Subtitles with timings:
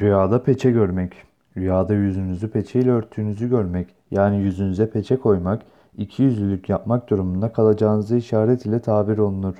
[0.00, 1.12] Rüyada peçe görmek.
[1.56, 5.62] Rüyada yüzünüzü peçeyle örttüğünüzü görmek, yani yüzünüze peçe koymak,
[5.98, 9.54] ikiyüzlülük yapmak durumunda kalacağınızı işaret ile tabir olunur.